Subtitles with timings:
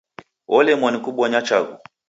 [0.51, 1.75] Wolemwa nikubonya chaghu